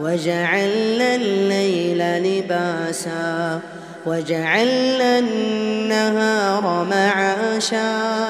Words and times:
وجعلنا 0.00 1.14
الليل 1.14 1.98
لباسا 2.22 3.60
وجعلنا 4.06 5.18
النهار 5.18 6.86
معاشا 6.90 8.28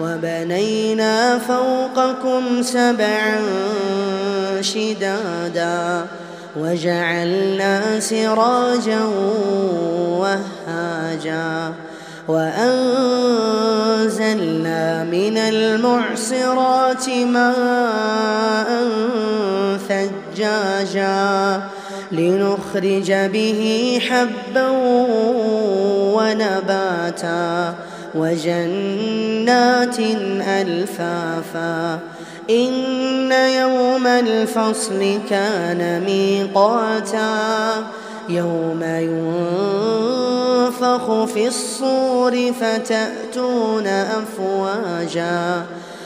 وبنينا 0.00 1.38
فوقكم 1.38 2.62
سبعا 2.62 3.40
شدادا 4.60 6.06
وجعلنا 6.56 8.00
سراجا 8.00 9.04
وهاجا 10.20 11.72
وأنزلنا 12.28 13.54
من 15.04 15.38
المعصرات 15.38 17.08
ماء 17.08 18.68
ثجاجا 20.42 21.62
لنخرج 22.12 23.12
به 23.12 24.00
حبا 24.08 24.68
ونباتا 26.16 27.74
وجنات 28.14 29.98
ألفافا 30.48 31.98
إن 32.50 33.32
يوم 33.32 34.06
الفصل 34.06 35.18
كان 35.30 36.02
ميقاتا 36.06 37.84
يوم 38.28 38.82
ينفخ 40.72 41.24
في 41.24 41.46
الصور 41.46 42.52
فتأتون 42.52 43.86
أفواجا 43.86 45.62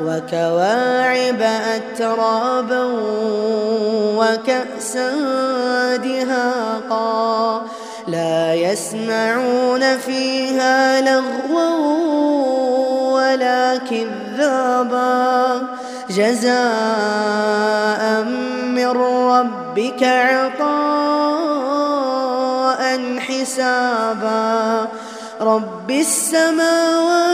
وكواعب 0.00 1.42
أترابا 1.42 2.84
وكأسا 4.18 5.10
دهاقا 5.96 7.62
لا 8.08 8.54
يسمعون 8.54 9.98
فيها 9.98 11.00
لغوا 11.00 12.04
ولا 13.12 13.76
كذابا 13.76 15.62
جزاء 16.10 16.54
من 18.74 18.86
ربك 18.86 20.02
عطاء 20.02 21.04
حسابا 23.18 24.88
رب 25.40 25.90
السماوات 25.90 27.33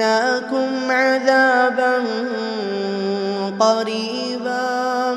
أنذرناكم 0.00 0.90
عذابا 0.90 2.04
قريبا 3.60 5.16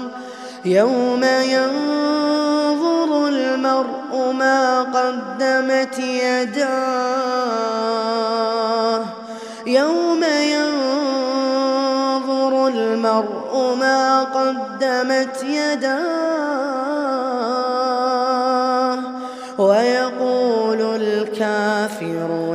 يوم 0.66 1.24
ينظر 1.44 3.28
المرء 3.28 4.32
ما 4.32 4.82
قدمت 4.82 6.00
يداه 6.00 7.04
يوم 9.66 10.24
ينظر 10.24 11.74
المرء 12.68 13.76
ما 13.80 14.24
قدمت 14.24 15.44
يداه 15.44 16.34